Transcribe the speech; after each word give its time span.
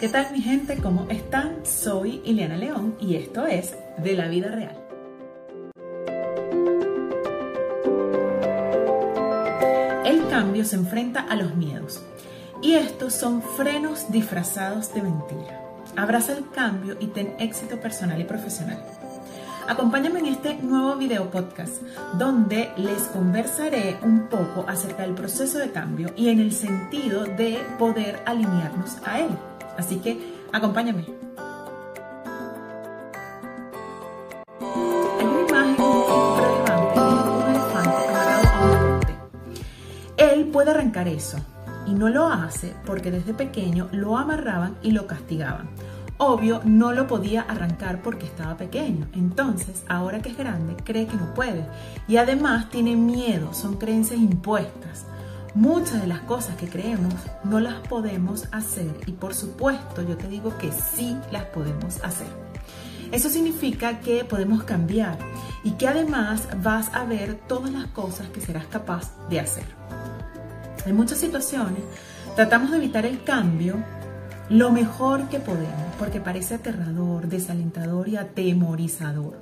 ¿Qué 0.00 0.08
tal 0.08 0.30
mi 0.30 0.40
gente? 0.40 0.76
¿Cómo 0.76 1.08
están? 1.10 1.66
Soy 1.66 2.22
Ileana 2.24 2.56
León 2.56 2.94
y 3.00 3.16
esto 3.16 3.48
es 3.48 3.74
De 3.96 4.14
la 4.14 4.28
Vida 4.28 4.48
Real. 4.48 4.78
El 10.04 10.28
cambio 10.28 10.64
se 10.64 10.76
enfrenta 10.76 11.22
a 11.22 11.34
los 11.34 11.56
miedos 11.56 12.00
y 12.62 12.74
estos 12.74 13.12
son 13.12 13.42
frenos 13.42 14.12
disfrazados 14.12 14.94
de 14.94 15.02
mentira. 15.02 15.60
Abraza 15.96 16.38
el 16.38 16.48
cambio 16.48 16.96
y 17.00 17.08
ten 17.08 17.34
éxito 17.40 17.80
personal 17.80 18.20
y 18.20 18.24
profesional. 18.24 18.80
Acompáñame 19.68 20.20
en 20.20 20.26
este 20.26 20.54
nuevo 20.62 20.96
video 20.96 21.30
podcast 21.30 21.82
donde 22.14 22.70
les 22.78 23.02
conversaré 23.08 23.98
un 24.02 24.26
poco 24.28 24.64
acerca 24.66 25.02
del 25.02 25.12
proceso 25.12 25.58
de 25.58 25.70
cambio 25.70 26.10
y 26.16 26.30
en 26.30 26.40
el 26.40 26.52
sentido 26.52 27.24
de 27.24 27.58
poder 27.78 28.18
alinearnos 28.24 28.96
a 29.04 29.20
él. 29.20 29.28
Así 29.76 29.96
que 29.96 30.18
acompáñame. 30.54 31.04
Hay 34.58 35.26
una 35.26 35.40
imagen 35.42 35.76
relevante 36.38 37.00
de 37.00 37.30
un 37.30 37.42
elefante 37.50 37.96
amarrado 38.08 38.48
a 38.48 38.70
un 38.70 39.00
poste. 39.00 39.14
Él 40.16 40.46
puede 40.46 40.70
arrancar 40.70 41.08
eso 41.08 41.36
y 41.86 41.92
no 41.92 42.08
lo 42.08 42.26
hace 42.28 42.74
porque 42.86 43.10
desde 43.10 43.34
pequeño 43.34 43.90
lo 43.92 44.16
amarraban 44.16 44.76
y 44.82 44.92
lo 44.92 45.06
castigaban. 45.06 45.68
Obvio, 46.20 46.60
no 46.64 46.92
lo 46.92 47.06
podía 47.06 47.42
arrancar 47.42 48.02
porque 48.02 48.26
estaba 48.26 48.56
pequeño. 48.56 49.06
Entonces, 49.14 49.84
ahora 49.88 50.20
que 50.20 50.30
es 50.30 50.36
grande, 50.36 50.74
cree 50.82 51.06
que 51.06 51.16
no 51.16 51.32
puede. 51.32 51.64
Y 52.08 52.16
además 52.16 52.70
tiene 52.70 52.96
miedo, 52.96 53.54
son 53.54 53.76
creencias 53.76 54.18
impuestas. 54.18 55.06
Muchas 55.54 56.00
de 56.00 56.08
las 56.08 56.20
cosas 56.20 56.56
que 56.56 56.68
creemos 56.68 57.14
no 57.44 57.60
las 57.60 57.86
podemos 57.86 58.48
hacer 58.52 58.94
y 59.06 59.12
por 59.12 59.34
supuesto 59.34 60.02
yo 60.02 60.16
te 60.16 60.28
digo 60.28 60.56
que 60.58 60.72
sí 60.72 61.16
las 61.30 61.44
podemos 61.46 62.02
hacer. 62.04 62.28
Eso 63.12 63.30
significa 63.30 64.00
que 64.00 64.24
podemos 64.24 64.64
cambiar 64.64 65.18
y 65.64 65.72
que 65.72 65.88
además 65.88 66.48
vas 66.62 66.92
a 66.94 67.04
ver 67.04 67.36
todas 67.46 67.72
las 67.72 67.86
cosas 67.86 68.28
que 68.28 68.40
serás 68.40 68.66
capaz 68.66 69.12
de 69.30 69.40
hacer. 69.40 69.64
En 70.84 70.96
muchas 70.96 71.18
situaciones 71.18 71.82
tratamos 72.36 72.70
de 72.70 72.76
evitar 72.76 73.06
el 73.06 73.22
cambio 73.24 73.76
lo 74.50 74.70
mejor 74.70 75.28
que 75.28 75.40
podemos, 75.40 75.94
porque 75.98 76.20
parece 76.20 76.54
aterrador, 76.54 77.28
desalentador 77.28 78.08
y 78.08 78.16
atemorizador. 78.16 79.36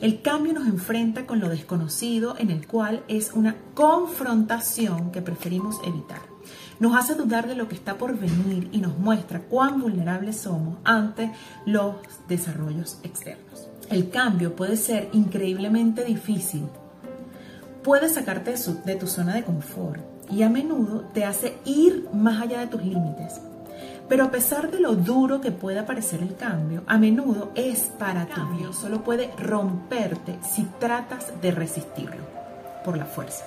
El 0.00 0.22
cambio 0.22 0.54
nos 0.54 0.66
enfrenta 0.66 1.26
con 1.26 1.40
lo 1.40 1.48
desconocido, 1.48 2.36
en 2.38 2.50
el 2.50 2.66
cual 2.66 3.02
es 3.08 3.32
una 3.34 3.56
confrontación 3.74 5.12
que 5.12 5.20
preferimos 5.20 5.76
evitar. 5.84 6.20
Nos 6.80 6.96
hace 6.96 7.14
dudar 7.14 7.48
de 7.48 7.54
lo 7.54 7.68
que 7.68 7.74
está 7.74 7.98
por 7.98 8.18
venir 8.18 8.68
y 8.72 8.78
nos 8.78 8.98
muestra 8.98 9.40
cuán 9.40 9.80
vulnerables 9.80 10.38
somos 10.38 10.78
ante 10.84 11.32
los 11.66 11.96
desarrollos 12.28 12.98
externos. 13.02 13.68
El 13.90 14.10
cambio 14.10 14.56
puede 14.56 14.76
ser 14.76 15.08
increíblemente 15.12 16.04
difícil. 16.04 16.66
Puede 17.82 18.08
sacarte 18.08 18.54
de, 18.84 18.96
tu 18.96 19.06
zona 19.06 19.34
de 19.34 19.44
confort 19.44 20.00
y 20.30 20.42
a 20.42 20.50
menudo 20.50 21.02
te 21.14 21.24
hace 21.24 21.56
ir 21.64 22.08
más 22.12 22.42
allá 22.42 22.60
de 22.60 22.66
tus 22.66 22.82
límites 22.82 23.40
pero 24.08 24.24
a 24.24 24.30
pesar 24.30 24.70
de 24.70 24.80
lo 24.80 24.94
duro 24.94 25.40
que 25.40 25.50
pueda 25.50 25.86
parecer 25.86 26.22
el 26.22 26.36
cambio, 26.36 26.82
a 26.86 26.98
menudo 26.98 27.50
es 27.54 27.80
para 27.98 28.26
tu 28.26 28.40
bien. 28.56 28.72
Solo 28.72 29.02
puede 29.02 29.32
romperte 29.36 30.38
si 30.48 30.64
tratas 30.78 31.32
de 31.40 31.50
resistirlo 31.50 32.22
por 32.84 32.96
la 32.96 33.06
fuerza. 33.06 33.44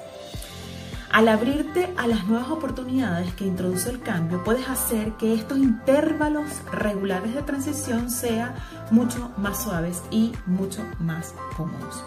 Al 1.12 1.28
abrirte 1.28 1.92
a 1.98 2.06
las 2.06 2.26
nuevas 2.26 2.50
oportunidades 2.50 3.34
que 3.34 3.46
introduce 3.46 3.90
el 3.90 4.00
cambio, 4.00 4.44
puedes 4.44 4.70
hacer 4.70 5.14
que 5.14 5.34
estos 5.34 5.58
intervalos 5.58 6.46
regulares 6.72 7.34
de 7.34 7.42
transición 7.42 8.12
sean 8.12 8.54
mucho 8.92 9.32
más 9.38 9.64
suaves 9.64 10.04
y 10.12 10.34
mucho 10.46 10.84
más 11.00 11.34
cómodos. 11.58 12.04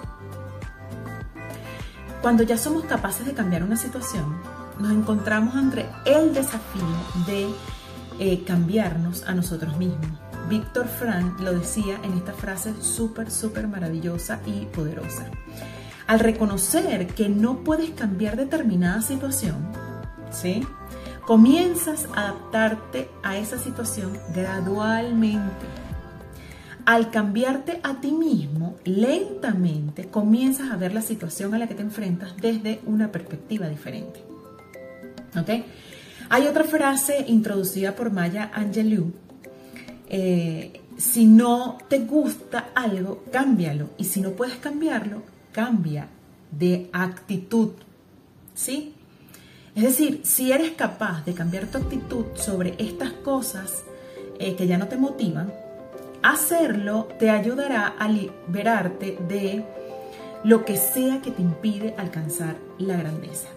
Cuando 2.20 2.44
ya 2.44 2.56
somos 2.56 2.84
capaces 2.84 3.26
de 3.26 3.34
cambiar 3.34 3.64
una 3.64 3.76
situación, 3.76 4.40
nos 4.78 4.92
encontramos 4.92 5.56
entre 5.56 5.88
el 6.04 6.32
desafío 6.32 6.86
de 7.26 7.48
eh, 8.18 8.44
cambiarnos 8.44 9.24
a 9.24 9.34
nosotros 9.34 9.76
mismos. 9.76 10.18
Víctor 10.48 10.86
Frank 10.86 11.40
lo 11.40 11.52
decía 11.52 11.98
en 12.02 12.14
esta 12.14 12.32
frase 12.32 12.74
súper, 12.80 13.30
súper 13.30 13.68
maravillosa 13.68 14.40
y 14.46 14.66
poderosa. 14.66 15.26
Al 16.06 16.20
reconocer 16.20 17.06
que 17.06 17.28
no 17.28 17.64
puedes 17.64 17.90
cambiar 17.90 18.36
determinada 18.36 19.00
situación, 19.02 19.56
¿sí? 20.30 20.66
Comienzas 21.26 22.08
a 22.14 22.28
adaptarte 22.28 23.08
a 23.22 23.36
esa 23.36 23.58
situación 23.58 24.18
gradualmente. 24.34 25.66
Al 26.84 27.12
cambiarte 27.12 27.80
a 27.84 28.00
ti 28.00 28.10
mismo, 28.10 28.74
lentamente 28.84 30.08
comienzas 30.08 30.72
a 30.72 30.76
ver 30.76 30.92
la 30.92 31.02
situación 31.02 31.54
a 31.54 31.58
la 31.58 31.68
que 31.68 31.76
te 31.76 31.82
enfrentas 31.82 32.36
desde 32.36 32.80
una 32.84 33.12
perspectiva 33.12 33.68
diferente. 33.68 34.24
¿Ok? 35.38 35.64
Hay 36.32 36.46
otra 36.46 36.64
frase 36.64 37.26
introducida 37.28 37.94
por 37.94 38.10
Maya 38.10 38.50
Angelou. 38.54 39.12
Eh, 40.08 40.80
si 40.96 41.26
no 41.26 41.76
te 41.88 41.98
gusta 41.98 42.70
algo, 42.74 43.22
cámbialo. 43.30 43.90
Y 43.98 44.04
si 44.04 44.22
no 44.22 44.30
puedes 44.30 44.56
cambiarlo, 44.56 45.24
cambia 45.52 46.08
de 46.50 46.88
actitud. 46.90 47.72
¿Sí? 48.54 48.94
Es 49.74 49.82
decir, 49.82 50.22
si 50.24 50.52
eres 50.52 50.70
capaz 50.70 51.22
de 51.26 51.34
cambiar 51.34 51.66
tu 51.66 51.76
actitud 51.76 52.24
sobre 52.34 52.76
estas 52.78 53.12
cosas 53.12 53.84
eh, 54.38 54.56
que 54.56 54.66
ya 54.66 54.78
no 54.78 54.88
te 54.88 54.96
motivan, 54.96 55.52
hacerlo 56.22 57.08
te 57.18 57.28
ayudará 57.28 57.88
a 57.88 58.08
liberarte 58.08 59.18
de 59.28 59.66
lo 60.44 60.64
que 60.64 60.78
sea 60.78 61.20
que 61.20 61.30
te 61.30 61.42
impide 61.42 61.94
alcanzar 61.98 62.56
la 62.78 62.96
grandeza 62.96 63.48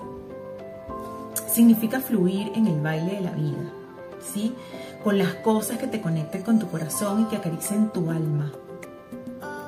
significa 1.56 2.02
fluir 2.02 2.52
en 2.54 2.68
el 2.68 2.82
baile 2.82 3.16
de 3.16 3.22
la 3.22 3.32
vida, 3.32 3.72
¿sí? 4.22 4.54
Con 5.02 5.18
las 5.18 5.36
cosas 5.36 5.78
que 5.78 5.88
te 5.88 6.02
conecten 6.02 6.44
con 6.44 6.60
tu 6.60 6.68
corazón 6.68 7.22
y 7.22 7.26
que 7.26 7.38
acaricien 7.38 7.92
tu 7.92 8.12
alma. 8.12 8.52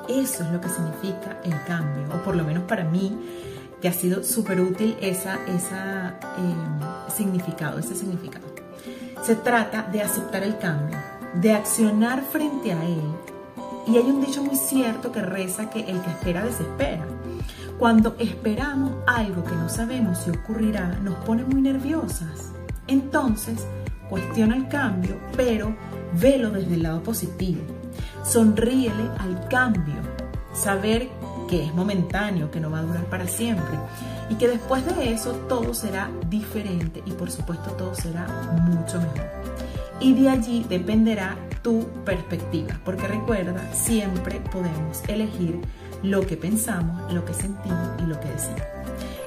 Eso 0.06 0.44
es 0.44 0.50
lo 0.50 0.60
que 0.60 0.68
significa 0.68 1.40
el 1.44 1.64
cambio, 1.64 2.14
o 2.14 2.22
por 2.22 2.36
lo 2.36 2.44
menos 2.44 2.64
para 2.64 2.84
mí, 2.84 3.18
que 3.80 3.88
ha 3.88 3.92
sido 3.92 4.22
súper 4.22 4.60
útil 4.60 4.98
esa, 5.00 5.38
esa 5.46 6.18
em, 6.36 7.10
significado, 7.10 7.78
ese 7.78 7.94
significado. 7.94 8.44
Se 9.22 9.34
trata 9.34 9.82
de 9.82 10.02
aceptar 10.02 10.42
el 10.42 10.58
cambio, 10.58 10.98
de 11.40 11.52
accionar 11.52 12.22
frente 12.22 12.72
a 12.72 12.84
él. 12.84 13.02
Y 13.86 13.96
hay 13.96 14.04
un 14.04 14.20
dicho 14.20 14.42
muy 14.42 14.56
cierto 14.56 15.10
que 15.10 15.22
reza 15.22 15.70
que 15.70 15.80
el 15.80 16.02
que 16.02 16.10
espera 16.10 16.44
desespera. 16.44 17.06
Cuando 17.78 18.16
esperamos 18.18 18.90
algo 19.06 19.44
que 19.44 19.54
no 19.54 19.68
sabemos 19.68 20.18
si 20.18 20.30
ocurrirá, 20.30 20.98
nos 21.00 21.14
pone 21.24 21.44
muy 21.44 21.60
nerviosas. 21.62 22.50
Entonces, 22.88 23.64
cuestiona 24.10 24.56
el 24.56 24.66
cambio, 24.66 25.16
pero 25.36 25.76
velo 26.20 26.50
desde 26.50 26.74
el 26.74 26.82
lado 26.82 27.04
positivo. 27.04 27.60
Sonríele 28.24 29.10
al 29.20 29.46
cambio. 29.46 29.94
Saber 30.52 31.08
que 31.48 31.66
es 31.66 31.72
momentáneo, 31.72 32.50
que 32.50 32.58
no 32.58 32.68
va 32.68 32.80
a 32.80 32.82
durar 32.82 33.04
para 33.04 33.28
siempre 33.28 33.78
y 34.28 34.34
que 34.34 34.48
después 34.48 34.84
de 34.84 35.12
eso 35.12 35.30
todo 35.48 35.72
será 35.72 36.10
diferente 36.28 37.00
y 37.06 37.12
por 37.12 37.30
supuesto 37.30 37.70
todo 37.70 37.94
será 37.94 38.26
mucho 38.64 39.00
mejor. 39.00 39.30
Y 40.00 40.14
de 40.14 40.28
allí 40.28 40.66
dependerá 40.68 41.36
perspectiva, 42.04 42.78
porque 42.84 43.06
recuerda, 43.06 43.72
siempre 43.72 44.40
podemos 44.52 45.02
elegir 45.08 45.60
lo 46.02 46.20
que 46.26 46.36
pensamos, 46.36 47.12
lo 47.12 47.24
que 47.24 47.34
sentimos 47.34 47.90
y 47.98 48.02
lo 48.02 48.18
que 48.20 48.28
decimos. 48.28 48.62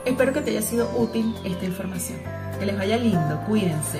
Espero 0.06 0.34
que 0.34 0.42
te 0.42 0.52
haya 0.52 0.62
sido 0.62 0.90
útil 0.98 1.36
esta 1.44 1.66
información. 1.66 2.20
Que 2.60 2.66
les 2.66 2.78
vaya 2.78 2.98
lindo, 2.98 3.42
cuídense. 3.48 4.00